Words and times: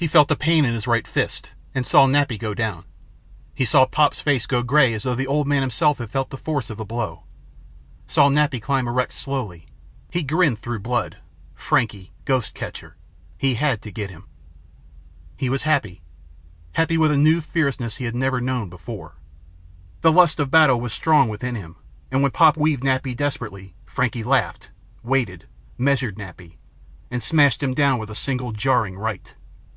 He 0.00 0.06
felt 0.06 0.30
a 0.30 0.34
pain 0.36 0.64
in 0.64 0.72
his 0.72 0.86
right 0.86 1.06
fist 1.06 1.50
and 1.74 1.86
saw 1.86 2.06
Nappy 2.06 2.38
go 2.38 2.54
down. 2.54 2.84
He 3.54 3.66
saw 3.66 3.84
Pop's 3.84 4.18
face 4.18 4.46
go 4.46 4.62
gray 4.62 4.94
as 4.94 5.02
though 5.02 5.14
the 5.14 5.26
old 5.26 5.46
man 5.46 5.60
himself 5.60 5.98
had 5.98 6.08
felt 6.08 6.30
the 6.30 6.38
force 6.38 6.70
of 6.70 6.78
the 6.78 6.86
blow. 6.86 7.24
Saw 8.06 8.30
Nappy 8.30 8.62
climb 8.62 8.88
erect 8.88 9.12
slowly. 9.12 9.66
He 10.10 10.22
grinned 10.22 10.58
through 10.58 10.78
blood. 10.78 11.18
Frankie 11.54 12.12
ghost 12.24 12.54
catcher. 12.54 12.96
He 13.36 13.56
had 13.56 13.82
to 13.82 13.90
get 13.92 14.08
him. 14.08 14.24
He 15.36 15.50
was 15.50 15.64
happy; 15.64 16.00
happy 16.72 16.96
with 16.96 17.12
a 17.12 17.18
new 17.18 17.42
fierceness 17.42 17.96
he 17.96 18.06
had 18.06 18.14
never 18.14 18.40
before 18.68 19.08
known. 19.08 20.00
The 20.00 20.12
lust 20.12 20.40
of 20.40 20.50
battle 20.50 20.80
was 20.80 20.94
strong 20.94 21.28
within 21.28 21.56
him 21.56 21.76
and 22.10 22.22
when 22.22 22.30
Pop 22.30 22.56
weaved 22.56 22.82
Nappy 22.84 23.14
desperately, 23.14 23.74
Frankie 23.84 24.24
laughed, 24.24 24.70
waited, 25.02 25.46
measured 25.76 26.16
Nappy. 26.16 26.56
And 27.10 27.22
smashed 27.22 27.62
him 27.62 27.74
down 27.74 27.98
with 27.98 28.08
a 28.08 28.14
single 28.14 28.52
jarring 28.52 28.96
right. 28.96 29.34